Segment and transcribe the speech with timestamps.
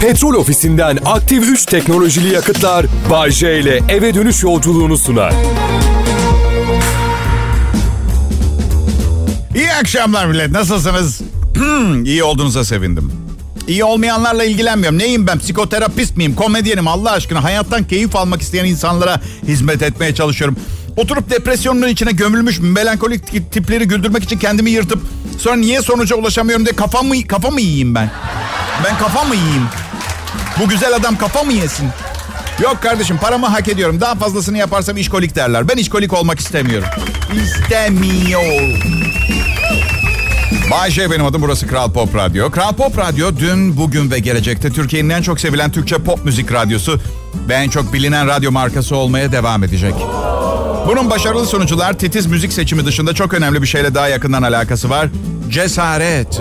[0.00, 5.34] Petrol ofisinden aktif 3 teknolojili yakıtlar Bay J ile eve dönüş yolculuğunu sunar.
[9.54, 10.50] İyi akşamlar millet.
[10.50, 11.20] Nasılsınız?
[12.04, 13.12] İyi olduğunuza sevindim.
[13.68, 14.98] İyi olmayanlarla ilgilenmiyorum.
[14.98, 15.38] Neyim ben?
[15.38, 16.34] Psikoterapist miyim?
[16.34, 17.44] Komedyenim Allah aşkına.
[17.44, 20.56] Hayattan keyif almak isteyen insanlara hizmet etmeye çalışıyorum.
[20.96, 25.02] Oturup depresyonun içine gömülmüş melankolik tipleri güldürmek için kendimi yırtıp
[25.38, 28.10] sonra niye sonuca ulaşamıyorum diye kafamı, kafa mı yiyeyim ben?
[28.84, 29.62] Ben kafa mı yiyeyim?
[30.60, 31.88] Bu güzel adam kafa mı yesin?
[32.62, 34.00] Yok kardeşim paramı hak ediyorum.
[34.00, 35.68] Daha fazlasını yaparsam işkolik derler.
[35.68, 36.88] Ben işkolik olmak istemiyorum.
[37.42, 38.80] İstemiyorum.
[40.70, 42.50] Bay J benim adım burası Kral Pop Radyo.
[42.50, 47.00] Kral Pop Radyo dün, bugün ve gelecekte Türkiye'nin en çok sevilen Türkçe pop müzik radyosu
[47.48, 49.94] ve en çok bilinen radyo markası olmaya devam edecek.
[50.86, 55.08] Bunun başarılı sonucular titiz müzik seçimi dışında çok önemli bir şeyle daha yakından alakası var.
[55.50, 56.40] Cesaret.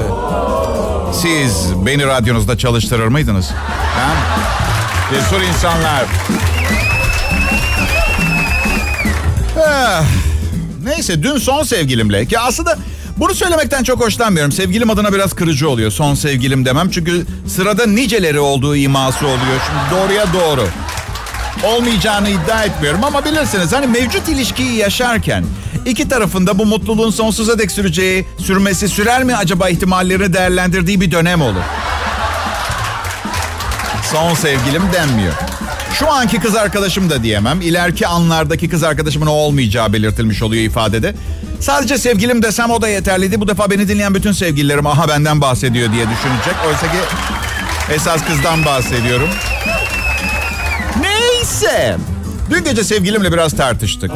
[1.14, 3.50] Siz beni radyonuzda çalıştırır mıydınız?
[3.96, 4.10] Ha?
[5.14, 6.06] Cesur insanlar.
[9.68, 10.04] Ah,
[10.84, 12.78] Neyse dün son sevgilimle ki aslında
[13.18, 14.52] bunu söylemekten çok hoşlanmıyorum.
[14.52, 16.90] Sevgilim adına biraz kırıcı oluyor son sevgilim demem.
[16.90, 19.62] Çünkü sırada niceleri olduğu iması oluyor.
[19.68, 20.68] Şimdi doğruya doğru.
[21.64, 25.46] Olmayacağını iddia etmiyorum ama bilirsiniz hani mevcut ilişkiyi yaşarken
[25.90, 31.42] iki tarafında bu mutluluğun sonsuza dek süreceği, sürmesi sürer mi acaba ihtimallerini değerlendirdiği bir dönem
[31.42, 31.62] olur.
[34.12, 35.34] Son sevgilim denmiyor.
[36.00, 37.62] Şu anki kız arkadaşım da diyemem.
[37.62, 41.16] İleriki anlardaki kız arkadaşımın o olmayacağı belirtilmiş oluyor ifadede.
[41.60, 43.42] Sadece sevgilim desem o da yeterliydi.
[43.42, 46.56] Bu defa beni dinleyen bütün sevgililerim aha benden bahsediyor diye düşünecek.
[46.68, 46.98] Oysa ki
[47.94, 49.30] esas kızdan bahsediyorum.
[51.02, 51.98] Neyse.
[52.50, 54.12] Dün gece sevgilimle biraz tartıştık.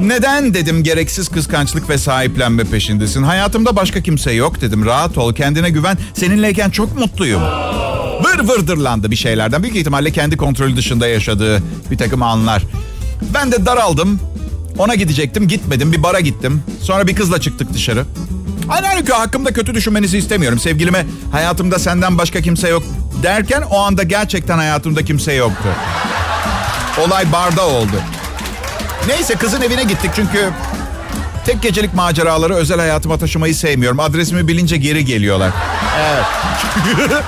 [0.00, 3.22] Neden dedim gereksiz kıskançlık ve sahiplenme peşindesin.
[3.22, 4.86] Hayatımda başka kimse yok dedim.
[4.86, 5.98] Rahat ol, kendine güven.
[6.14, 7.42] Seninleyken çok mutluyum.
[8.22, 9.62] Vır vırdırlandı bir şeylerden.
[9.62, 12.62] Büyük ihtimalle kendi kontrolü dışında yaşadığı bir takım anlar.
[13.34, 14.20] Ben de daraldım.
[14.78, 15.92] Ona gidecektim, gitmedim.
[15.92, 16.62] Bir bara gittim.
[16.82, 18.04] Sonra bir kızla çıktık dışarı.
[18.68, 20.58] Halbuki hakkımda kötü düşünmenizi istemiyorum.
[20.58, 22.82] Sevgilime hayatımda senden başka kimse yok
[23.22, 25.68] derken o anda gerçekten hayatımda kimse yoktu.
[27.06, 27.96] Olay barda oldu.
[29.10, 30.50] Neyse kızın evine gittik çünkü
[31.46, 34.00] tek gecelik maceraları özel hayatıma taşımayı sevmiyorum.
[34.00, 35.50] Adresimi bilince geri geliyorlar.
[36.00, 36.24] Evet.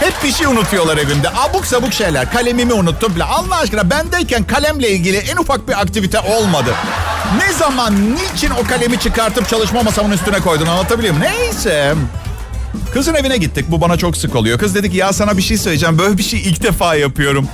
[0.00, 1.30] Hep bir şey unutuyorlar evimde.
[1.30, 2.32] Abuk sabuk şeyler.
[2.32, 3.24] Kalemimi unuttum bile.
[3.24, 6.74] Allah aşkına bendeyken kalemle ilgili en ufak bir aktivite olmadı.
[7.38, 11.32] Ne zaman, niçin o kalemi çıkartıp çalışma masamın üstüne koydun anlatabiliyor muyum?
[11.32, 11.94] Neyse.
[12.92, 13.64] Kızın evine gittik.
[13.68, 14.58] Bu bana çok sık oluyor.
[14.58, 15.98] Kız dedi ki ya sana bir şey söyleyeceğim.
[15.98, 17.48] Böyle bir şey ilk defa yapıyorum.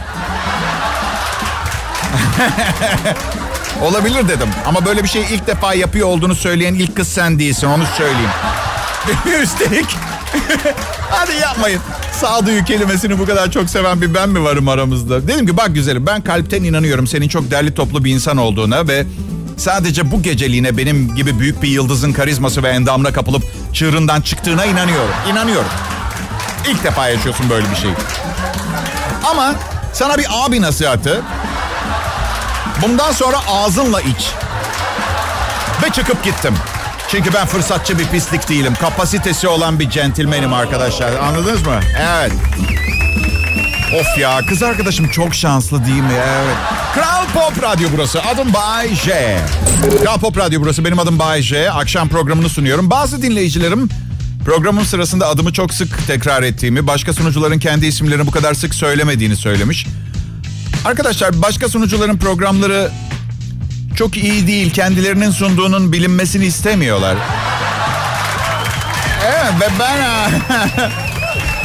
[3.83, 4.49] Olabilir dedim.
[4.67, 7.67] Ama böyle bir şey ilk defa yapıyor olduğunu söyleyen ilk kız sen değilsin.
[7.67, 8.31] Onu söyleyeyim.
[9.43, 9.87] Üstelik
[11.11, 11.81] hadi yapmayın.
[12.21, 15.29] Sağduyu kelimesini bu kadar çok seven bir ben mi varım aramızda?
[15.29, 19.07] Dedim ki bak güzelim ben kalpten inanıyorum senin çok derli toplu bir insan olduğuna ve
[19.57, 25.15] sadece bu geceliğine benim gibi büyük bir yıldızın karizması ve endamına kapılıp çığırından çıktığına inanıyorum.
[25.31, 25.71] İnanıyorum.
[26.71, 27.95] İlk defa yaşıyorsun böyle bir şeyi.
[29.31, 29.55] Ama
[29.93, 31.23] sana bir abi nasihatı.
[32.83, 34.31] Bundan sonra ağzınla iç.
[35.83, 36.55] Ve çıkıp gittim.
[37.09, 38.75] Çünkü ben fırsatçı bir pislik değilim.
[38.81, 41.13] Kapasitesi olan bir centilmenim arkadaşlar.
[41.13, 41.81] Anladınız mı?
[41.99, 42.33] Evet.
[44.01, 46.13] Of ya kız arkadaşım çok şanslı değil mi?
[46.15, 46.57] Evet.
[46.95, 48.23] Kral Pop Radyo burası.
[48.23, 49.39] Adım Bay J.
[50.03, 50.85] Kral Pop Radyo burası.
[50.85, 51.71] Benim adım Bay J.
[51.71, 52.91] Akşam programını sunuyorum.
[52.91, 53.89] Bazı dinleyicilerim
[54.45, 59.37] programın sırasında adımı çok sık tekrar ettiğimi, başka sunucuların kendi isimlerini bu kadar sık söylemediğini
[59.37, 59.87] söylemiş.
[60.85, 62.91] Arkadaşlar başka sunucuların programları
[63.97, 64.71] çok iyi değil.
[64.71, 67.17] Kendilerinin sunduğunun bilinmesini istemiyorlar.
[69.27, 70.33] Evet ve ben...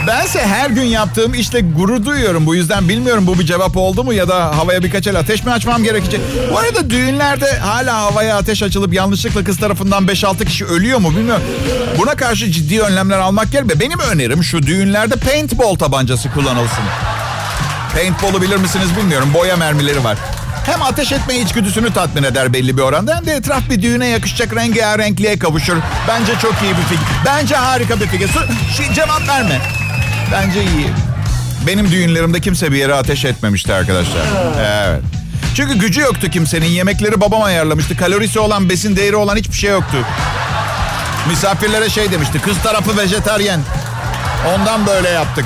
[0.08, 2.46] Bense her gün yaptığım işte gurur duyuyorum.
[2.46, 5.52] Bu yüzden bilmiyorum bu bir cevap oldu mu ya da havaya birkaç el ateş mi
[5.52, 6.22] açmam gerekecek?
[6.52, 11.44] Bu arada düğünlerde hala havaya ateş açılıp yanlışlıkla kız tarafından 5-6 kişi ölüyor mu bilmiyorum.
[11.98, 16.84] Buna karşı ciddi önlemler almak yerine benim önerim şu düğünlerde paintball tabancası kullanılsın.
[17.98, 19.30] Paintball'u bilir misiniz bilmiyorum.
[19.34, 20.18] Boya mermileri var.
[20.66, 24.56] Hem ateş etme içgüdüsünü tatmin eder belli bir oranda hem de etraf bir düğüne yakışacak
[24.56, 25.78] rengarenkliğe kavuşur.
[26.08, 27.06] Bence çok iyi bir fikir.
[27.26, 28.30] Bence harika bir fikir.
[28.78, 29.62] Şu, cevap verme.
[30.32, 30.90] Bence iyi.
[31.68, 34.22] Benim düğünlerimde kimse bir yere ateş etmemişti arkadaşlar.
[34.60, 35.02] Evet.
[35.56, 36.66] Çünkü gücü yoktu kimsenin.
[36.66, 37.98] Yemekleri babam ayarlamıştı.
[37.98, 39.98] Kalorisi olan, besin değeri olan hiçbir şey yoktu.
[41.30, 42.42] Misafirlere şey demişti.
[42.42, 43.60] Kız tarafı vejetaryen.
[44.56, 45.46] Ondan böyle yaptık.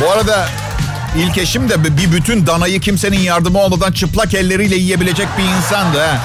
[0.00, 0.48] Bu arada
[1.16, 6.00] ilk eşim de bir bütün danayı kimsenin yardımı olmadan çıplak elleriyle yiyebilecek bir insandı.
[6.00, 6.18] ha.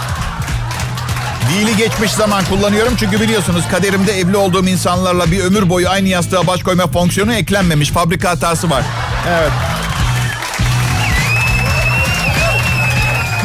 [1.50, 6.48] Fiili geçmiş zaman kullanıyorum çünkü biliyorsunuz kaderimde evli olduğum insanlarla bir ömür boyu aynı yastığa
[6.48, 7.90] baş koyma fonksiyonu eklenmemiş.
[7.90, 8.84] Fabrika hatası var.
[9.30, 9.52] Evet.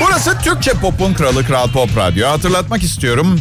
[0.00, 2.28] Burası Türkçe pop'un kralı Kral Pop Radyo.
[2.28, 3.40] Hatırlatmak istiyorum.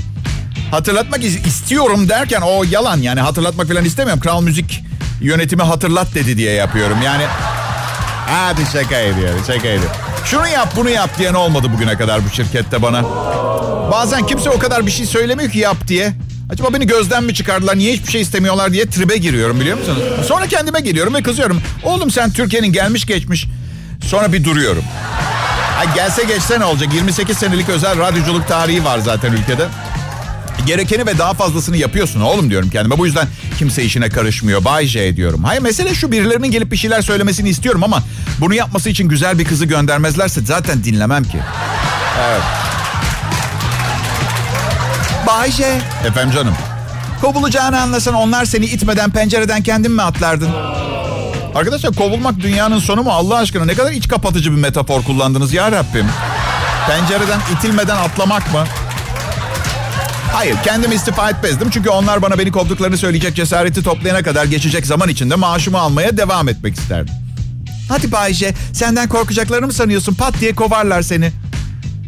[0.72, 4.22] Hatırlatmak istiyorum derken o yalan yani hatırlatmak falan istemiyorum.
[4.22, 4.85] Kral Müzik
[5.22, 6.98] yönetimi hatırlat dedi diye yapıyorum.
[7.02, 7.24] Yani
[8.28, 9.92] hadi şaka ediyor, şaka ediyor.
[10.26, 13.04] Şunu yap bunu yap diyen olmadı bugüne kadar bu şirkette bana.
[13.92, 16.14] Bazen kimse o kadar bir şey söylemiyor ki yap diye.
[16.52, 20.00] Acaba beni gözden mi çıkardılar, niye hiçbir şey istemiyorlar diye tribe giriyorum biliyor musunuz?
[20.28, 21.62] Sonra kendime geliyorum ve kızıyorum.
[21.84, 23.48] Oğlum sen Türkiye'nin gelmiş geçmiş.
[24.06, 24.84] Sonra bir duruyorum.
[25.80, 26.94] Ay gelse geçse ne olacak?
[26.94, 29.68] 28 senelik özel radyoculuk tarihi var zaten ülkede.
[30.66, 32.98] Gerekeni ve daha fazlasını yapıyorsun oğlum diyorum kendime.
[32.98, 34.66] Bu yüzden kimse işine karışmıyor.
[34.66, 35.44] Bay J diyorum.
[35.44, 38.04] Hayır mesele şu birilerinin gelip bir şeyler söylemesini istiyorum ama
[38.40, 41.38] bunu yapması için güzel bir kızı göndermezlerse zaten dinlemem ki.
[42.30, 42.42] Evet.
[45.28, 45.82] Bay J.
[46.08, 46.54] Efendim canım.
[47.22, 50.50] Kovulacağını anlasan onlar seni itmeden pencereden kendin mi atlardın?
[51.56, 53.66] Arkadaşlar kovulmak dünyanın sonu mu Allah aşkına?
[53.66, 56.06] Ne kadar iç kapatıcı bir metafor kullandınız ya Rabbim.
[56.88, 58.64] Pencereden itilmeden atlamak mı?
[60.36, 61.70] Hayır kendimi istifa etmezdim.
[61.70, 66.50] Çünkü onlar bana beni kovduklarını söyleyecek cesareti toplayana kadar geçecek zaman içinde maaşımı almaya devam
[66.50, 67.14] etmek isterdim.
[67.90, 70.14] Hadi Bayce senden korkacaklarını mı sanıyorsun?
[70.14, 71.32] Pat diye kovarlar seni.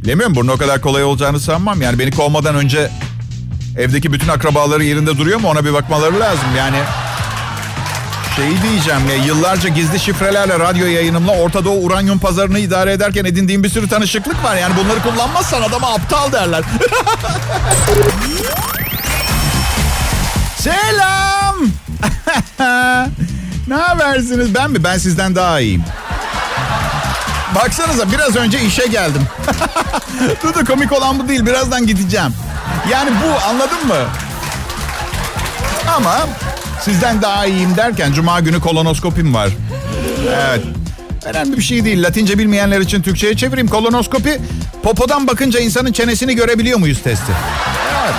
[0.04, 1.82] Bilemiyorum bunun o kadar kolay olacağını sanmam.
[1.82, 2.90] Yani beni kovmadan önce
[3.78, 6.48] evdeki bütün akrabaları yerinde duruyor mu ona bir bakmaları lazım.
[6.58, 6.78] Yani
[8.38, 13.64] şey diyeceğim ya yıllarca gizli şifrelerle radyo yayınımla Orta Doğu uranyum pazarını idare ederken edindiğim
[13.64, 14.56] bir sürü tanışıklık var.
[14.56, 16.64] Yani bunları kullanmazsan adama aptal derler.
[20.58, 21.56] Selam.
[23.68, 24.56] ne habersiniz?
[24.56, 24.84] Ben mi?
[24.84, 25.84] Ben sizden daha iyiyim.
[27.56, 29.22] Baksanıza biraz önce işe geldim.
[30.44, 31.46] Dur da komik olan bu değil.
[31.46, 32.34] Birazdan gideceğim.
[32.92, 34.06] Yani bu anladın mı?
[35.98, 36.28] Ama
[36.88, 39.50] sizden daha iyiyim derken cuma günü kolonoskopim var.
[40.28, 40.62] Evet.
[41.26, 42.04] Önemli bir şey değil.
[42.04, 43.68] Latince bilmeyenler için Türkçe'ye çevireyim.
[43.68, 44.40] Kolonoskopi
[44.84, 47.32] popodan bakınca insanın çenesini görebiliyor muyuz testi?
[48.04, 48.14] Evet.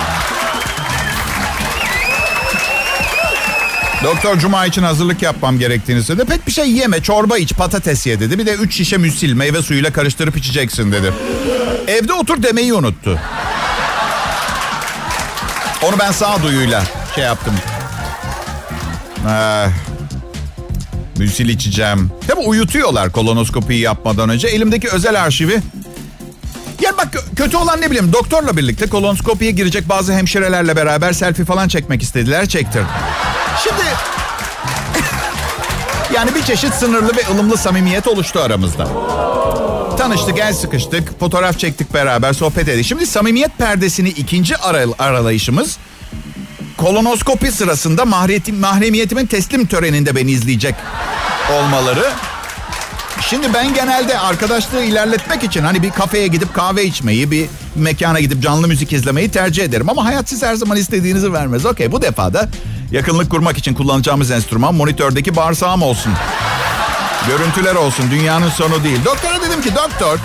[4.03, 6.25] Doktor Cuma için hazırlık yapmam gerektiğini söyledi.
[6.25, 8.39] Pek bir şey yeme, çorba iç, patates ye dedi.
[8.39, 11.13] Bir de üç şişe müsil, meyve suyuyla karıştırıp içeceksin dedi.
[11.87, 13.19] Evde otur demeyi unuttu.
[15.83, 16.83] Onu ben sağduyuyla
[17.15, 17.53] şey yaptım.
[19.27, 19.65] Ee,
[21.17, 22.11] müsil içeceğim.
[22.27, 24.47] Tabi uyutuyorlar kolonoskopiyi yapmadan önce.
[24.47, 25.61] Elimdeki özel arşivi
[26.81, 31.67] yani bak kötü olan ne bileyim doktorla birlikte kolonoskopiye girecek bazı hemşirelerle beraber selfie falan
[31.67, 32.87] çekmek istediler çektirdim.
[33.63, 33.81] Şimdi
[36.15, 38.87] yani bir çeşit sınırlı ve ılımlı samimiyet oluştu aramızda.
[39.97, 42.85] Tanıştık, el sıkıştık, fotoğraf çektik beraber, sohbet ettik.
[42.85, 45.77] Şimdi samimiyet perdesini ikinci aral aralayışımız
[46.79, 48.05] kolonoskopi sırasında
[48.51, 50.75] mahremiyetimin teslim töreninde beni izleyecek
[51.53, 52.11] olmaları.
[53.21, 57.45] Şimdi ben genelde arkadaşlığı ilerletmek için hani bir kafeye gidip kahve içmeyi, bir
[57.75, 59.89] mekana gidip canlı müzik izlemeyi tercih ederim.
[59.89, 61.65] Ama hayat siz her zaman istediğinizi vermez.
[61.65, 62.49] Okey bu defa da
[62.91, 66.13] yakınlık kurmak için kullanacağımız enstrüman monitördeki bağırsağım olsun.
[67.27, 69.05] Görüntüler olsun dünyanın sonu değil.
[69.05, 70.17] Doktora dedim ki doktor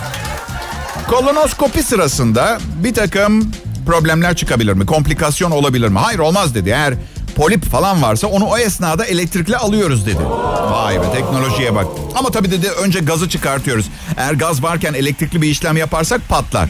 [1.08, 3.52] kolonoskopi sırasında bir takım
[3.86, 4.86] problemler çıkabilir mi?
[4.86, 5.98] Komplikasyon olabilir mi?
[5.98, 6.70] Hayır olmaz dedi.
[6.70, 6.94] Eğer
[7.36, 10.24] polip falan varsa onu o esnada elektrikle alıyoruz dedi.
[10.70, 11.86] Vay be teknolojiye bak.
[12.14, 13.86] Ama tabii dedi önce gazı çıkartıyoruz.
[14.16, 16.68] Eğer gaz varken elektrikli bir işlem yaparsak patlar.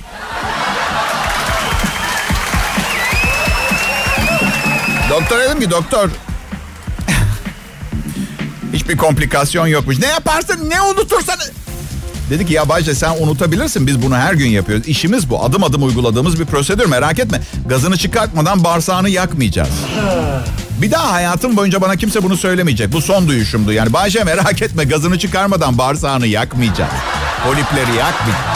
[5.11, 6.09] doktor dedim ki doktor
[8.73, 9.99] hiçbir komplikasyon yokmuş.
[9.99, 11.39] Ne yaparsın ne unutursan
[12.31, 14.89] Dedi ki ya Bayce sen unutabilirsin biz bunu her gün yapıyoruz.
[14.89, 17.41] İşimiz bu adım adım uyguladığımız bir prosedür merak etme.
[17.67, 19.69] Gazını çıkartmadan bağırsağını yakmayacağız.
[20.83, 22.93] Bir daha hayatım boyunca bana kimse bunu söylemeyecek.
[22.93, 23.73] Bu son duyuşumdu.
[23.73, 26.91] Yani Bayce merak etme gazını çıkarmadan bağırsağını yakmayacağız.
[27.45, 28.55] Polipleri yakmayacağız.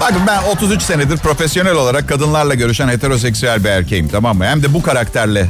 [0.00, 4.44] Bakın ben 33 senedir profesyonel olarak kadınlarla görüşen heteroseksüel bir erkeğim tamam mı?
[4.44, 5.48] Hem de bu karakterle.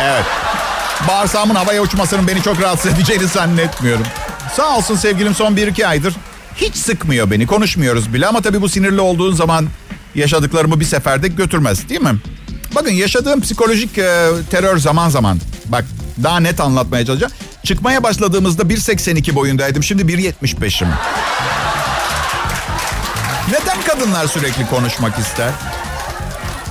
[0.00, 0.24] Evet.
[1.08, 4.06] Bağırsağımın havaya uçmasının beni çok rahatsız edeceğini zannetmiyorum.
[4.56, 6.14] Sağ olsun sevgilim son 1-2 aydır
[6.56, 7.46] hiç sıkmıyor beni.
[7.46, 9.68] Konuşmuyoruz bile ama tabii bu sinirli olduğun zaman
[10.14, 12.14] yaşadıklarımı bir seferde götürmez değil mi?
[12.74, 15.84] Bakın yaşadığım psikolojik e, terör zaman zaman bak
[16.22, 17.32] daha net anlatmaya çalışacağım.
[17.64, 19.82] Çıkmaya başladığımızda 1.82 boyundaydım.
[19.82, 20.88] Şimdi 1.75'im.
[23.48, 25.50] Neden kadınlar sürekli konuşmak ister?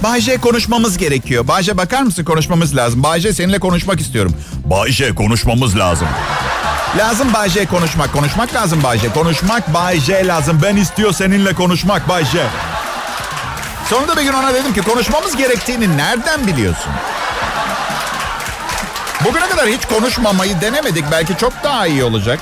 [0.04, 1.48] Bayce konuşmamız gerekiyor.
[1.48, 3.04] Bayce bakar mısın konuşmamız lazım.
[3.04, 4.36] Bayce seninle konuşmak istiyorum.
[4.66, 6.08] Bayce konuşmamız lazım.
[6.98, 8.14] Lazım Bay J konuşmak.
[8.14, 9.14] Konuşmak lazım Bay J.
[9.14, 10.60] Konuşmak Bay J lazım.
[10.64, 12.48] Ben istiyor seninle konuşmak Bay J.
[13.90, 16.92] Sonunda bir gün ona dedim ki konuşmamız gerektiğini nereden biliyorsun?
[19.26, 21.06] Bugüne kadar hiç konuşmamayı denemedik.
[21.12, 22.40] Belki çok daha iyi olacak.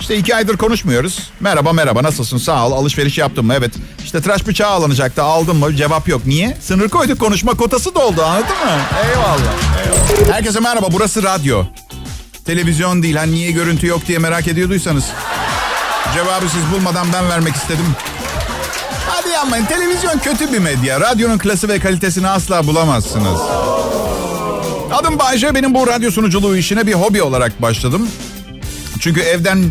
[0.00, 1.30] İşte iki aydır konuşmuyoruz.
[1.40, 3.54] Merhaba merhaba nasılsın sağ ol alışveriş yaptın mı?
[3.54, 3.72] Evet.
[4.04, 5.76] İşte tıraş bıçağı alınacaktı aldın mı?
[5.76, 6.26] Cevap yok.
[6.26, 6.56] Niye?
[6.60, 8.80] Sınır koyduk konuşma kotası doldu anladın mı?
[9.10, 9.38] Eyvallah.
[9.84, 10.34] eyvallah.
[10.36, 11.64] Herkese merhaba burası radyo.
[12.44, 15.04] Televizyon değil hani niye görüntü yok diye merak ediyorduysanız.
[16.14, 17.86] Cevabı siz bulmadan ben vermek istedim.
[19.08, 21.00] Hadi yapmayın televizyon kötü bir medya.
[21.00, 23.40] Radyonun klası ve kalitesini asla bulamazsınız.
[24.92, 28.08] Adım Bayce benim bu radyo sunuculuğu işine bir hobi olarak başladım.
[29.00, 29.64] Çünkü evden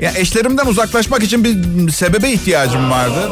[0.00, 3.28] ya eşlerimden uzaklaşmak için bir sebebe ihtiyacım vardı.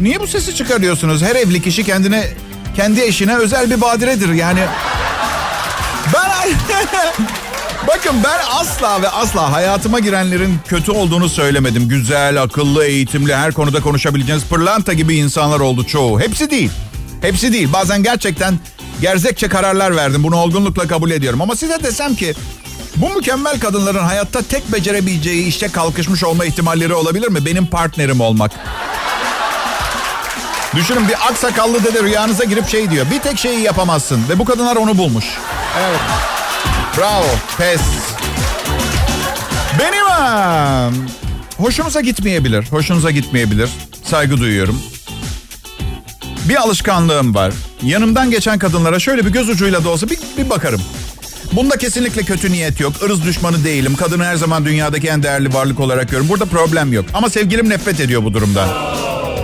[0.00, 1.22] Niye bu sesi çıkarıyorsunuz?
[1.22, 2.28] Her evli kişi kendine
[2.76, 4.32] kendi eşine özel bir badiredir.
[4.32, 4.60] Yani
[6.14, 6.30] ben
[7.88, 11.88] Bakın ben asla ve asla hayatıma girenlerin kötü olduğunu söylemedim.
[11.88, 16.20] Güzel, akıllı, eğitimli, her konuda konuşabileceğiniz pırlanta gibi insanlar oldu çoğu.
[16.20, 16.70] Hepsi değil.
[17.20, 17.68] Hepsi değil.
[17.72, 18.58] Bazen gerçekten
[19.00, 20.22] gerzekçe kararlar verdim.
[20.22, 21.40] Bunu olgunlukla kabul ediyorum.
[21.40, 22.34] Ama size desem ki
[23.00, 27.46] bu mükemmel kadınların hayatta tek becerebileceği işte kalkışmış olma ihtimalleri olabilir mi?
[27.46, 28.52] Benim partnerim olmak.
[30.74, 33.06] Düşünün bir aksakallı dede rüyanıza girip şey diyor.
[33.10, 35.24] Bir tek şeyi yapamazsın ve bu kadınlar onu bulmuş.
[35.80, 36.00] Evet.
[36.98, 37.26] Bravo.
[37.58, 37.80] Pes.
[39.78, 40.90] Benim ha,
[41.56, 42.66] hoşunuza gitmeyebilir.
[42.70, 43.70] Hoşunuza gitmeyebilir.
[44.04, 44.82] Saygı duyuyorum.
[46.48, 47.52] Bir alışkanlığım var.
[47.82, 50.80] Yanımdan geçen kadınlara şöyle bir göz ucuyla da olsa bir, bir bakarım.
[51.52, 52.92] Bunda kesinlikle kötü niyet yok.
[53.06, 53.96] Irız düşmanı değilim.
[53.96, 56.28] Kadını her zaman dünyadaki en değerli varlık olarak görüyorum.
[56.28, 57.04] Burada problem yok.
[57.14, 58.68] Ama sevgilim nefret ediyor bu durumdan.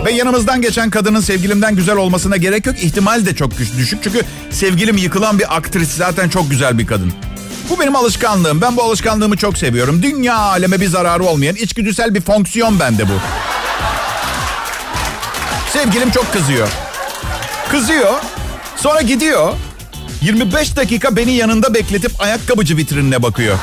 [0.05, 2.75] Ve yanımızdan geçen kadının sevgilimden güzel olmasına gerek yok.
[2.83, 4.03] İhtimal de çok düşük.
[4.03, 5.89] Çünkü sevgilim yıkılan bir aktris.
[5.89, 7.13] Zaten çok güzel bir kadın.
[7.69, 8.61] Bu benim alışkanlığım.
[8.61, 10.03] Ben bu alışkanlığımı çok seviyorum.
[10.03, 13.13] Dünya aleme bir zararı olmayan içgüdüsel bir fonksiyon bende bu.
[15.73, 16.67] Sevgilim çok kızıyor.
[17.71, 18.13] Kızıyor.
[18.75, 19.53] Sonra gidiyor.
[20.21, 23.57] 25 dakika beni yanında bekletip ayakkabıcı vitrinine bakıyor.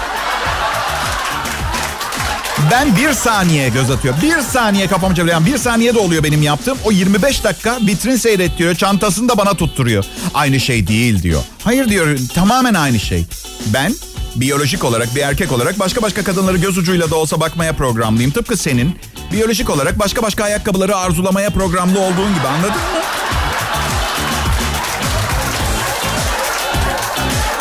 [2.70, 4.14] Ben bir saniye göz atıyor.
[4.22, 5.46] Bir saniye kafamı çeviriyorum.
[5.46, 6.78] Bir saniye de oluyor benim yaptığım.
[6.84, 8.74] O 25 dakika vitrin seyrettiriyor.
[8.74, 10.04] Çantasını da bana tutturuyor.
[10.34, 11.42] Aynı şey değil diyor.
[11.64, 13.24] Hayır diyor tamamen aynı şey.
[13.66, 13.94] Ben
[14.36, 18.30] biyolojik olarak bir erkek olarak başka başka kadınları göz ucuyla da olsa bakmaya programlıyım.
[18.30, 18.98] Tıpkı senin
[19.32, 23.00] biyolojik olarak başka başka ayakkabıları arzulamaya programlı olduğun gibi anladın mı?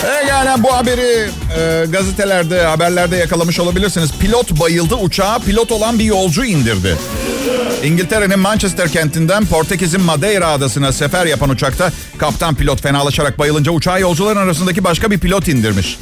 [0.04, 4.12] Pekala bu haberi e, gazetelerde, haberlerde yakalamış olabilirsiniz.
[4.20, 6.98] Pilot bayıldı, uçağa pilot olan bir yolcu indirdi.
[7.84, 14.40] İngiltere'nin Manchester kentinden Portekiz'in Madeira adasına sefer yapan uçakta kaptan pilot fenalaşarak bayılınca uçağı yolcuların
[14.40, 15.98] arasındaki başka bir pilot indirmiş.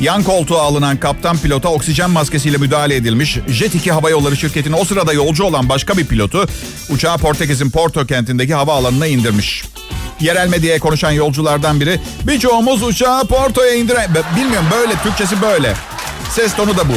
[0.00, 3.38] Yan koltuğa alınan kaptan pilota oksijen maskesiyle müdahale edilmiş.
[3.48, 6.46] Jet 2 Hava Yolları şirketinin o sırada yolcu olan başka bir pilotu
[6.90, 9.64] uçağı Portekiz'in Porto kentindeki havaalanına indirmiş.
[10.20, 14.10] Yerel medyaya konuşan yolculardan biri birçoğumuz uçağı Porto'ya indiren...
[14.36, 15.74] Bilmiyorum böyle Türkçesi böyle.
[16.30, 16.94] Ses tonu da bu.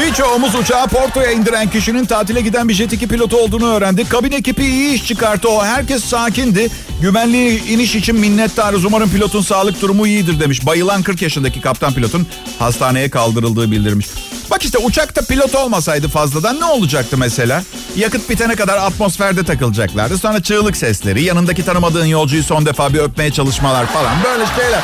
[0.00, 4.10] Birçoğumuz uçağı Porto'ya indiren kişinin tatile giden bir jet 2 pilotu olduğunu öğrendik.
[4.10, 5.64] Kabin ekibi iyi iş çıkarttı o.
[5.64, 6.68] Herkes sakindi.
[7.02, 8.84] Güvenli iniş için minnettarız.
[8.84, 10.66] Umarım pilotun sağlık durumu iyidir demiş.
[10.66, 12.26] Bayılan 40 yaşındaki kaptan pilotun
[12.58, 14.06] hastaneye kaldırıldığı bildirmiş.
[14.50, 17.62] Bak işte uçakta pilot olmasaydı fazladan ne olacaktı mesela?
[17.96, 20.18] Yakıt bitene kadar atmosferde takılacaklardı.
[20.18, 24.12] Sonra çığlık sesleri, yanındaki tanımadığın yolcuyu son defa bir öpmeye çalışmalar falan.
[24.24, 24.80] Böyle şeyler.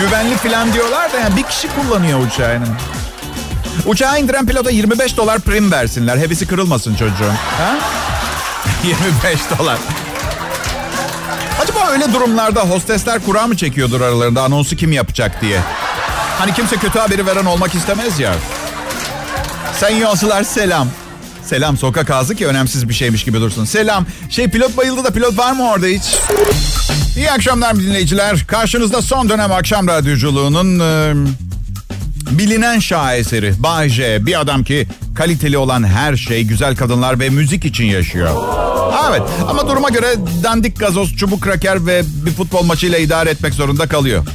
[0.00, 2.64] Güvenli falan diyorlar da yani bir kişi kullanıyor uçağını.
[3.86, 6.16] Uçağı indiren pilota 25 dolar prim versinler.
[6.18, 7.34] Hevesi kırılmasın çocuğun.
[7.58, 7.76] Ha?
[8.84, 9.78] 25 dolar.
[11.62, 15.60] Acaba öyle durumlarda hostesler kura mı çekiyordur aralarında anonsu kim yapacak diye?
[16.38, 18.34] Hani kimse kötü haberi veren olmak istemez ya.
[19.80, 20.88] Sen yolcular selam.
[21.44, 23.64] Selam sokak ağzı ki önemsiz bir şeymiş gibi dursun.
[23.64, 24.06] Selam.
[24.30, 26.02] Şey pilot bayıldı da pilot var mı orada hiç?
[27.16, 28.46] İyi akşamlar dinleyiciler.
[28.46, 31.14] Karşınızda son dönem akşam radyoculuğunun e,
[32.30, 34.26] bilinen şaheseri Bay J.
[34.26, 38.30] Bir adam ki kaliteli olan her şey güzel kadınlar ve müzik için yaşıyor.
[39.10, 40.06] Evet ama duruma göre
[40.44, 44.26] dandik gazoz, çubuk kraker ve bir futbol maçıyla idare etmek zorunda kalıyor.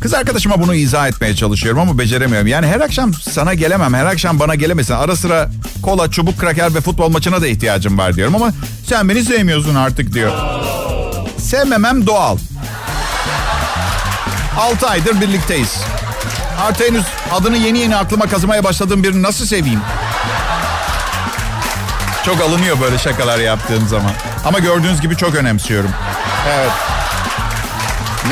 [0.00, 2.46] Kız arkadaşıma bunu izah etmeye çalışıyorum ama beceremiyorum.
[2.46, 4.94] Yani her akşam sana gelemem, her akşam bana gelemesin.
[4.94, 5.50] Ara sıra
[5.82, 8.52] kola, çubuk kraker ve futbol maçına da ihtiyacım var diyorum ama
[8.88, 10.32] sen beni sevmiyorsun artık diyor.
[11.38, 12.38] Sevmemem doğal.
[14.58, 15.76] 6 aydır birlikteyiz.
[16.60, 19.80] Artı henüz adını yeni yeni aklıma kazımaya başladığım birini nasıl seveyim?
[22.26, 24.12] Çok alınıyor böyle şakalar yaptığım zaman.
[24.44, 25.90] Ama gördüğünüz gibi çok önemsiyorum.
[26.48, 26.70] Evet.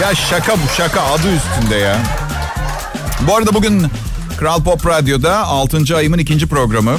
[0.01, 1.99] Ya şaka bu şaka adı üstünde ya.
[3.21, 3.87] Bu arada bugün
[4.39, 5.97] Kral Pop Radyo'da 6.
[5.97, 6.99] ayımın ikinci programı.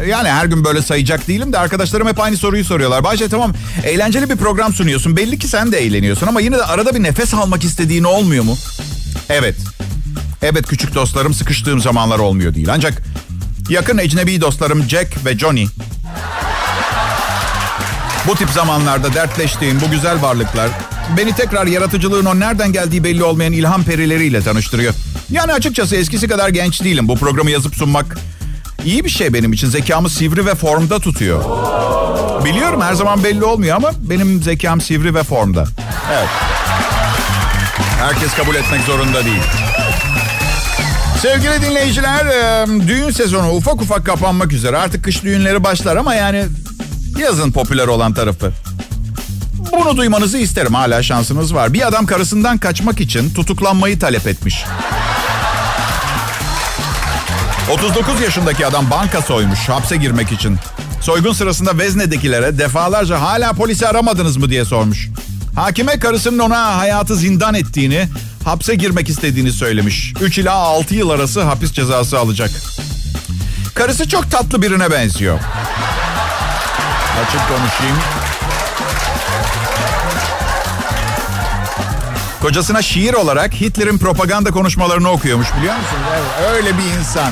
[0.00, 3.04] Ee, yani her gün böyle sayacak değilim de arkadaşlarım hep aynı soruyu soruyorlar.
[3.04, 3.52] Bayce tamam
[3.84, 5.16] eğlenceli bir program sunuyorsun.
[5.16, 8.56] Belli ki sen de eğleniyorsun ama yine de arada bir nefes almak istediğin olmuyor mu?
[9.28, 9.56] Evet.
[10.42, 12.68] Evet küçük dostlarım sıkıştığım zamanlar olmuyor değil.
[12.72, 13.02] Ancak
[13.68, 15.66] yakın ecnebi dostlarım Jack ve Johnny
[18.28, 20.68] bu tip zamanlarda dertleştiğim bu güzel varlıklar
[21.16, 24.94] beni tekrar yaratıcılığın o nereden geldiği belli olmayan ilham perileriyle tanıştırıyor.
[25.30, 27.08] Yani açıkçası eskisi kadar genç değilim.
[27.08, 28.16] Bu programı yazıp sunmak
[28.84, 29.68] iyi bir şey benim için.
[29.68, 31.44] Zekamı sivri ve formda tutuyor.
[32.44, 35.64] Biliyorum her zaman belli olmuyor ama benim zekam sivri ve formda.
[36.12, 36.28] Evet.
[37.98, 39.42] Herkes kabul etmek zorunda değil.
[41.22, 42.26] Sevgili dinleyiciler,
[42.88, 44.78] düğün sezonu ufak ufak kapanmak üzere.
[44.78, 46.44] Artık kış düğünleri başlar ama yani
[47.18, 48.52] yazın popüler olan tarafı.
[49.72, 50.74] Bunu duymanızı isterim.
[50.74, 51.72] Hala şansınız var.
[51.72, 54.64] Bir adam karısından kaçmak için tutuklanmayı talep etmiş.
[57.72, 60.56] 39 yaşındaki adam banka soymuş hapse girmek için.
[61.00, 65.08] Soygun sırasında Vezne'dekilere defalarca hala polisi aramadınız mı diye sormuş.
[65.54, 68.08] Hakime karısının ona hayatı zindan ettiğini,
[68.44, 70.12] hapse girmek istediğini söylemiş.
[70.20, 72.50] 3 ila 6 yıl arası hapis cezası alacak.
[73.74, 75.38] Karısı çok tatlı birine benziyor.
[77.22, 77.96] Açık konuşayım.
[82.42, 86.02] Kocasına şiir olarak Hitler'in propaganda konuşmalarını okuyormuş biliyor musunuz?
[86.12, 87.30] Evet, öyle bir insan.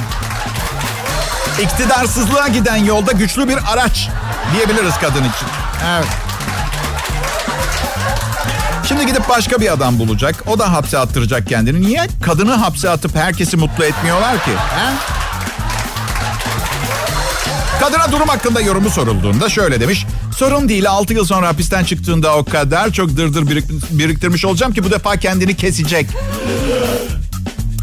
[1.62, 4.08] İktidarsızlığa giden yolda güçlü bir araç
[4.54, 5.46] diyebiliriz kadın için.
[5.86, 6.08] Evet.
[8.88, 10.44] Şimdi gidip başka bir adam bulacak.
[10.46, 11.80] O da hapse attıracak kendini.
[11.82, 14.50] Niye kadını hapse atıp herkesi mutlu etmiyorlar ki?
[14.50, 14.92] He?
[17.80, 20.06] Kadına durum hakkında yorumu sorulduğunda şöyle demiş.
[20.40, 23.47] Sorun değil 6 yıl sonra hapisten çıktığında o kadar çok dırdır
[23.90, 26.06] biriktirmiş olacağım ki bu defa kendini kesecek.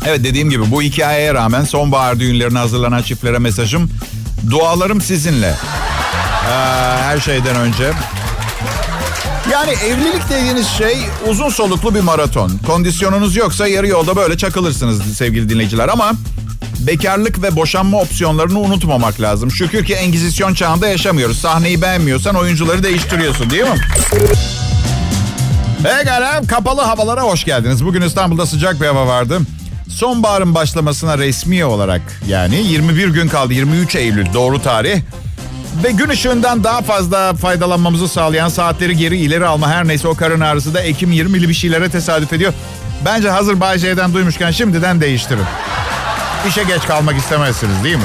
[0.06, 3.90] Evet dediğim gibi bu hikayeye rağmen sonbahar düğünlerine hazırlanan çiftlere mesajım.
[4.50, 5.48] Dualarım sizinle.
[5.48, 6.54] Ee,
[7.02, 7.92] her şeyden önce.
[9.52, 10.98] Yani evlilik dediğiniz şey
[11.30, 12.52] uzun soluklu bir maraton.
[12.68, 16.12] Kondisyonunuz yoksa yarı yolda böyle çakılırsınız sevgili dinleyiciler ama
[16.80, 19.52] bekarlık ve boşanma opsiyonlarını unutmamak lazım.
[19.52, 21.40] Şükür ki Engizisyon çağında yaşamıyoruz.
[21.40, 23.78] Sahneyi beğenmiyorsan oyuncuları değiştiriyorsun değil mi?
[25.84, 27.86] Pekala kapalı havalara hoş geldiniz.
[27.86, 29.40] Bugün İstanbul'da sıcak bir hava vardı.
[29.90, 35.02] Sonbaharın başlamasına resmi olarak yani 21 gün kaldı 23 Eylül doğru tarih.
[35.84, 40.40] Ve gün ışığından daha fazla faydalanmamızı sağlayan saatleri geri ileri alma her neyse o karın
[40.40, 42.54] ağrısı da Ekim 20'li bir şeylere tesadüf ediyor.
[43.06, 45.46] Bence hazır Bay J'den duymuşken şimdiden değiştirin.
[46.48, 48.02] İşe geç kalmak istemezsiniz değil mi?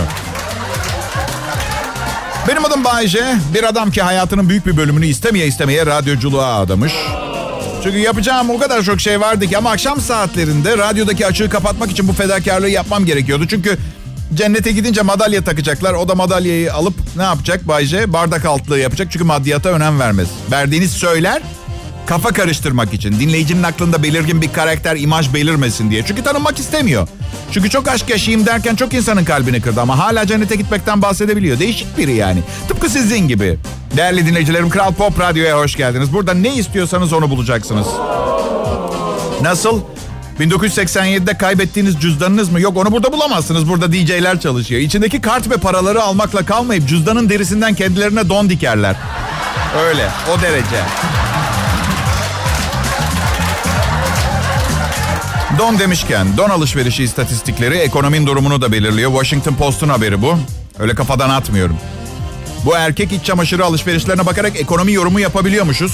[2.48, 3.34] Benim adım Bayce.
[3.54, 6.92] Bir adam ki hayatının büyük bir bölümünü istemeye istemeye radyoculuğa adamış.
[7.82, 12.08] Çünkü yapacağım o kadar çok şey vardı ki ama akşam saatlerinde radyodaki açığı kapatmak için
[12.08, 13.46] bu fedakarlığı yapmam gerekiyordu.
[13.48, 13.78] Çünkü
[14.34, 15.92] cennete gidince madalya takacaklar.
[15.92, 18.12] O da madalyayı alıp ne yapacak Bayce?
[18.12, 20.28] Bardak altlığı yapacak çünkü maddiyata önem vermez.
[20.50, 21.42] Verdiğiniz söyler
[22.06, 23.20] kafa karıştırmak için.
[23.20, 26.04] Dinleyicinin aklında belirgin bir karakter, imaj belirmesin diye.
[26.06, 27.08] Çünkü tanınmak istemiyor.
[27.52, 31.58] Çünkü çok aşk yaşayayım derken çok insanın kalbini kırdı ama hala cennete gitmekten bahsedebiliyor.
[31.58, 32.40] Değişik biri yani.
[32.68, 33.58] Tıpkı sizin gibi.
[33.96, 36.12] Değerli dinleyicilerim Kral Pop Radyo'ya hoş geldiniz.
[36.12, 37.86] Burada ne istiyorsanız onu bulacaksınız.
[39.42, 39.80] Nasıl?
[40.40, 42.60] 1987'de kaybettiğiniz cüzdanınız mı?
[42.60, 43.68] Yok onu burada bulamazsınız.
[43.68, 44.80] Burada DJ'ler çalışıyor.
[44.80, 48.96] İçindeki kart ve paraları almakla kalmayıp cüzdanın derisinden kendilerine don dikerler.
[49.86, 50.76] Öyle o derece.
[55.58, 59.10] Don demişken don alışverişi istatistikleri ekonominin durumunu da belirliyor.
[59.10, 60.38] Washington Post'un haberi bu.
[60.78, 61.76] Öyle kafadan atmıyorum.
[62.64, 65.92] Bu erkek iç çamaşırı alışverişlerine bakarak ekonomi yorumu yapabiliyormuşuz.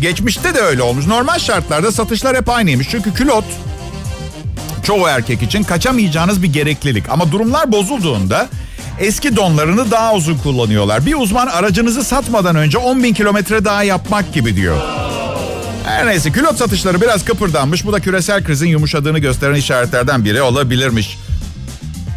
[0.00, 1.06] Geçmişte de öyle olmuş.
[1.06, 2.88] Normal şartlarda satışlar hep aynıymış.
[2.90, 3.44] Çünkü külot
[4.82, 7.08] çoğu erkek için kaçamayacağınız bir gereklilik.
[7.10, 8.48] Ama durumlar bozulduğunda
[9.00, 11.06] eski donlarını daha uzun kullanıyorlar.
[11.06, 15.05] Bir uzman aracınızı satmadan önce 10 bin kilometre daha yapmak gibi diyor.
[15.86, 17.86] Her neyse külot satışları biraz kıpırdanmış.
[17.86, 21.18] Bu da küresel krizin yumuşadığını gösteren işaretlerden biri olabilirmiş.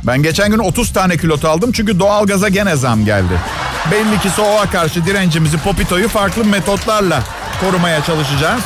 [0.03, 3.33] Ben geçen gün 30 tane külot aldım çünkü doğalgaza gene zam geldi.
[3.91, 7.23] Belli ki soğuğa karşı direncimizi Popito'yu farklı metotlarla
[7.61, 8.61] korumaya çalışacağız.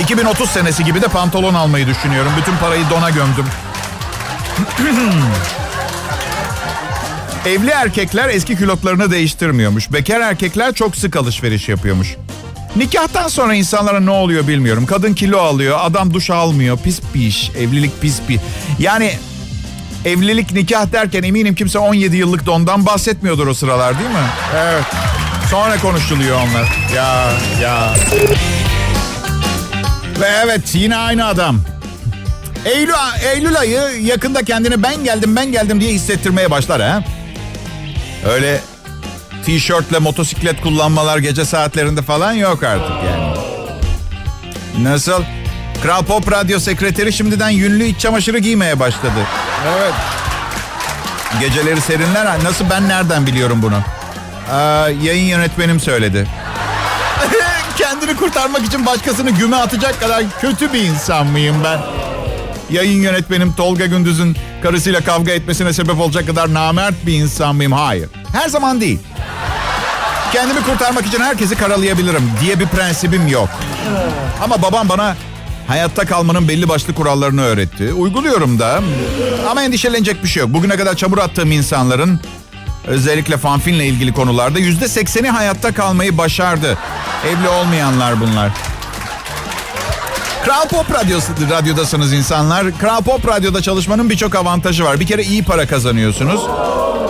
[0.00, 2.32] 2030 senesi gibi de pantolon almayı düşünüyorum.
[2.40, 3.46] Bütün parayı dona gömdüm.
[7.46, 9.92] Evli erkekler eski külotlarını değiştirmiyormuş.
[9.92, 12.16] Bekar erkekler çok sık alışveriş yapıyormuş.
[12.76, 14.86] Nikahtan sonra insanlara ne oluyor bilmiyorum.
[14.86, 16.78] Kadın kilo alıyor, adam duş almıyor.
[16.78, 17.50] Pis bir iş.
[17.50, 18.40] Evlilik pis bir.
[18.78, 19.12] Yani
[20.04, 24.26] evlilik nikah derken eminim kimse 17 yıllık dondan bahsetmiyordur o sıralar değil mi?
[24.56, 24.84] Evet.
[25.50, 26.76] Sonra konuşuluyor onlar.
[26.96, 27.32] Ya
[27.62, 27.94] ya.
[30.20, 31.60] Ve evet yine aynı adam.
[32.64, 32.92] Eylül,
[33.34, 37.04] Eylül ayı yakında kendini ben geldim ben geldim diye hissettirmeye başlar ha.
[38.30, 38.60] Öyle
[39.44, 43.32] tişörtle motosiklet kullanmalar gece saatlerinde falan yok artık yani.
[44.78, 45.22] Nasıl?
[45.82, 49.26] Kral Pop Radyo sekreteri şimdiden yünlü iç çamaşırı giymeye başladı.
[49.68, 49.92] Evet.
[51.40, 52.44] Geceleri serinler.
[52.44, 53.78] Nasıl ben nereden biliyorum bunu?
[54.52, 56.26] Aa, yayın yönetmenim söyledi.
[57.76, 61.80] Kendini kurtarmak için başkasını güme atacak kadar kötü bir insan mıyım ben?
[62.70, 67.72] Yayın yönetmenim Tolga Gündüz'ün karısıyla kavga etmesine sebep olacak kadar namert bir insan mıyım?
[67.72, 68.08] Hayır.
[68.32, 68.98] Her zaman değil.
[70.32, 73.48] Kendimi kurtarmak için herkesi karalayabilirim diye bir prensibim yok.
[74.44, 75.16] Ama babam bana
[75.68, 77.92] hayatta kalmanın belli başlı kurallarını öğretti.
[77.92, 78.80] Uyguluyorum da.
[79.50, 80.52] Ama endişelenecek bir şey yok.
[80.54, 82.20] Bugüne kadar çamur attığım insanların
[82.86, 86.78] özellikle fanfinle ilgili konularda yüzde sekseni hayatta kalmayı başardı.
[87.26, 88.50] Evli olmayanlar bunlar.
[90.44, 92.78] Kral Pop Radyosu, radyodasınız insanlar.
[92.78, 95.00] Kral Pop Radyo'da çalışmanın birçok avantajı var.
[95.00, 96.40] Bir kere iyi para kazanıyorsunuz.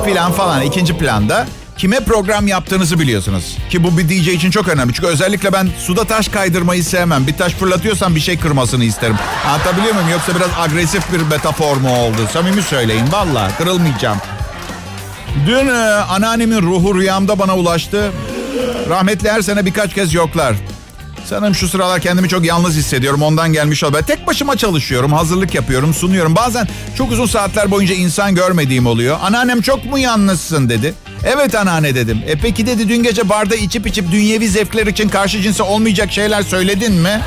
[0.04, 0.62] Filan falan.
[0.62, 1.46] İkinci planda
[1.78, 3.56] kime program yaptığınızı biliyorsunuz.
[3.70, 4.94] Ki bu bir DJ için çok önemli.
[4.94, 7.26] Çünkü özellikle ben suda taş kaydırmayı sevmem.
[7.26, 9.16] Bir taş fırlatıyorsam bir şey kırmasını isterim.
[9.46, 10.08] Anlatabiliyor muyum?
[10.10, 12.28] Yoksa biraz agresif bir metafor mu oldu?
[12.32, 13.12] Samimi söyleyin.
[13.12, 14.18] Valla kırılmayacağım.
[15.46, 18.12] Dün e, anneannemin ruhu rüyamda bana ulaştı.
[18.88, 20.56] Rahmetli her sene birkaç kez yoklar.
[21.24, 23.22] Sanırım şu sıralar kendimi çok yalnız hissediyorum.
[23.22, 24.02] Ondan gelmiş olabilir.
[24.06, 26.36] Tek başıma çalışıyorum, hazırlık yapıyorum, sunuyorum.
[26.36, 29.18] Bazen çok uzun saatler boyunca insan görmediğim oluyor.
[29.22, 30.94] Anneannem çok mu yalnızsın dedi.
[31.24, 32.22] Evet anneanne dedim.
[32.26, 36.42] E peki dedi dün gece barda içip içip dünyevi zevkler için karşı cinse olmayacak şeyler
[36.42, 37.20] söyledin mi?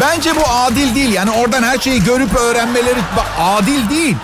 [0.00, 1.12] Bence bu adil değil.
[1.12, 2.98] Yani oradan her şeyi görüp öğrenmeleri
[3.40, 4.16] adil değil.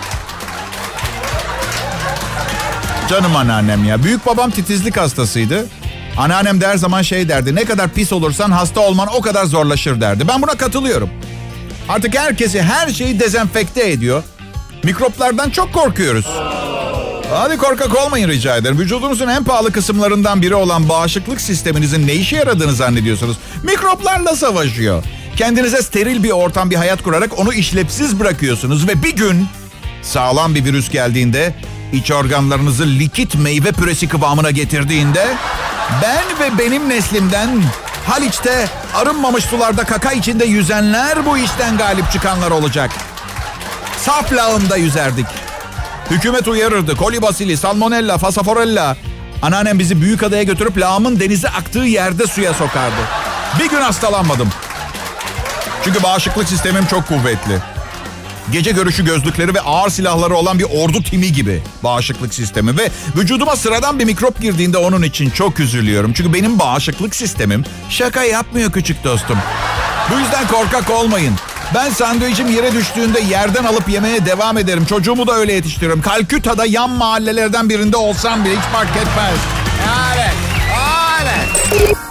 [3.09, 4.03] Canım anneannem ya.
[4.03, 5.65] Büyük babam titizlik hastasıydı.
[6.17, 7.55] Anneannem de her zaman şey derdi.
[7.55, 10.27] Ne kadar pis olursan hasta olman o kadar zorlaşır derdi.
[10.27, 11.09] Ben buna katılıyorum.
[11.89, 14.23] Artık herkesi her şeyi dezenfekte ediyor.
[14.83, 16.25] Mikroplardan çok korkuyoruz.
[17.31, 18.79] Hadi korkak olmayın rica ederim.
[18.79, 23.37] Vücudunuzun en pahalı kısımlarından biri olan bağışıklık sisteminizin ne işe yaradığını zannediyorsunuz.
[23.63, 25.03] Mikroplarla savaşıyor.
[25.35, 28.87] Kendinize steril bir ortam, bir hayat kurarak onu işlevsiz bırakıyorsunuz.
[28.87, 29.47] Ve bir gün
[30.01, 31.55] sağlam bir virüs geldiğinde
[31.93, 35.27] iç organlarınızı likit meyve püresi kıvamına getirdiğinde
[36.01, 37.63] ben ve benim neslimden
[38.07, 42.91] Haliç'te arınmamış sularda kaka içinde yüzenler bu işten galip çıkanlar olacak.
[43.97, 45.44] Saf lağımda yüzerdik.
[46.11, 46.95] Hükümet uyarırdı.
[46.95, 48.97] Kolibasili, salmonella, fasaforella.
[49.41, 53.01] Anneannem bizi büyük adaya götürüp lağımın denize aktığı yerde suya sokardı.
[53.59, 54.49] Bir gün hastalanmadım.
[55.83, 57.59] Çünkü bağışıklık sistemim çok kuvvetli.
[58.51, 62.77] Gece görüşü gözlükleri ve ağır silahları olan bir ordu timi gibi bağışıklık sistemi.
[62.77, 66.13] Ve vücuduma sıradan bir mikrop girdiğinde onun için çok üzülüyorum.
[66.13, 69.37] Çünkü benim bağışıklık sistemim şaka yapmıyor küçük dostum.
[70.11, 71.35] Bu yüzden korkak olmayın.
[71.73, 74.85] Ben sandviçim yere düştüğünde yerden alıp yemeye devam ederim.
[74.85, 76.01] Çocuğumu da öyle yetiştiriyorum.
[76.01, 79.37] Kalküta'da yan mahallelerden birinde olsam bile hiç fark etmez.
[80.15, 80.35] Evet.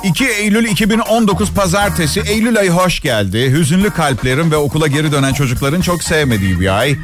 [0.04, 2.20] 2 Eylül 2019 Pazartesi.
[2.20, 3.50] Eylül ayı hoş geldi.
[3.52, 6.96] Hüzünlü kalplerin ve okula geri dönen çocukların çok sevmediği bir ay.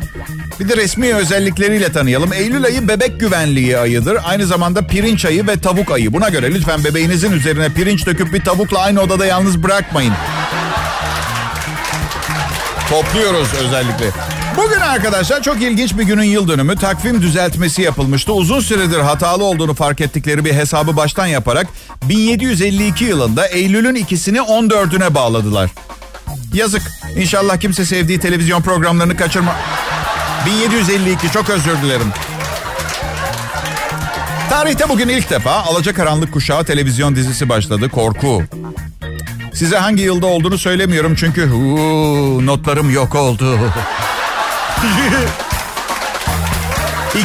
[0.60, 2.32] Bir de resmi özellikleriyle tanıyalım.
[2.32, 4.18] Eylül ayı bebek güvenliği ayıdır.
[4.24, 6.12] Aynı zamanda pirinç ayı ve tavuk ayı.
[6.12, 10.12] Buna göre lütfen bebeğinizin üzerine pirinç döküp bir tavukla aynı odada yalnız bırakmayın.
[12.90, 14.10] Topluyoruz özellikle.
[14.56, 16.76] Bugün arkadaşlar çok ilginç bir günün yıl dönümü.
[16.76, 18.32] Takvim düzeltmesi yapılmıştı.
[18.32, 21.66] Uzun süredir hatalı olduğunu fark ettikleri bir hesabı baştan yaparak
[22.08, 25.70] 1752 yılında Eylül'ün ikisini 14'üne bağladılar.
[26.54, 26.82] Yazık.
[27.16, 29.56] İnşallah kimse sevdiği televizyon programlarını kaçırma...
[30.46, 32.12] 1752 çok özür dilerim.
[34.50, 37.88] Tarihte bugün ilk defa Alacakaranlık Kuşağı televizyon dizisi başladı.
[37.88, 38.42] Korku.
[39.54, 43.58] Size hangi yılda olduğunu söylemiyorum çünkü uu, notlarım yok oldu.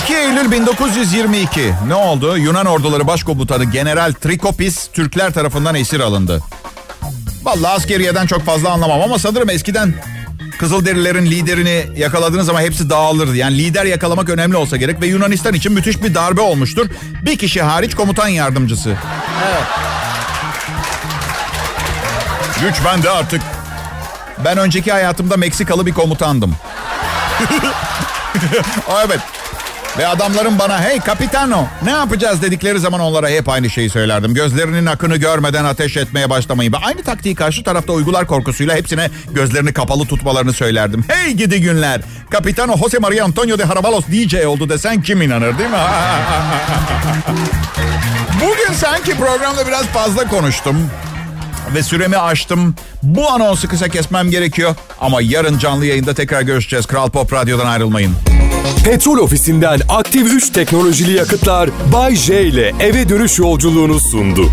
[0.04, 1.74] 2 Eylül 1922.
[1.88, 2.38] Ne oldu?
[2.38, 6.42] Yunan orduları başkomutanı General Trikopis Türkler tarafından esir alındı.
[7.44, 9.94] Vallahi askeriyeden çok fazla anlamam ama sanırım eskiden
[10.58, 13.36] Kızılderililerin liderini yakaladığınız zaman hepsi dağılırdı.
[13.36, 16.88] Yani lider yakalamak önemli olsa gerek ve Yunanistan için müthiş bir darbe olmuştur.
[17.26, 18.98] Bir kişi hariç komutan yardımcısı.
[19.48, 19.95] Evet.
[22.62, 23.42] Güç bende artık.
[24.46, 26.56] Ben önceki hayatımda Meksikalı bir komutandım.
[29.06, 29.20] evet.
[29.98, 34.34] Ve adamların bana hey kapitano ne yapacağız dedikleri zaman onlara hep aynı şeyi söylerdim.
[34.34, 36.74] Gözlerinin akını görmeden ateş etmeye başlamayın.
[36.74, 41.06] Ve aynı taktiği karşı tarafta uygular korkusuyla hepsine gözlerini kapalı tutmalarını söylerdim.
[41.08, 42.02] Hey gidi günler.
[42.30, 45.78] Kapitano Jose Maria Antonio de Harabalos DJ oldu desen kim inanır değil mi?
[48.42, 50.92] Bugün sanki programda biraz fazla konuştum.
[51.76, 52.76] Ve süremi aştım.
[53.04, 54.76] Bu anonsu kısa kesmem gerekiyor.
[55.02, 56.86] Ama yarın canlı yayında tekrar görüşeceğiz.
[56.86, 58.12] Kral Pop Radyo'dan ayrılmayın.
[58.84, 64.50] Petrol ofisinden aktif 3 teknolojili yakıtlar Bay J ile eve dönüş yolculuğunu sundu.